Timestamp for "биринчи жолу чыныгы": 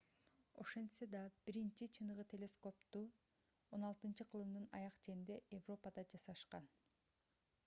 1.49-2.25